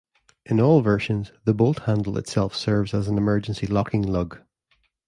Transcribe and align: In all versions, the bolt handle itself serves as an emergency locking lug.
In 0.47 0.59
all 0.59 0.81
versions, 0.81 1.31
the 1.45 1.53
bolt 1.53 1.81
handle 1.83 2.17
itself 2.17 2.55
serves 2.55 2.95
as 2.95 3.07
an 3.07 3.19
emergency 3.19 3.67
locking 3.67 4.01
lug. 4.01 4.41